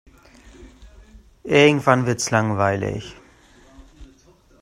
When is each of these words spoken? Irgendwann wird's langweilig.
Irgendwann 1.43 2.07
wird's 2.07 2.31
langweilig. 2.31 3.15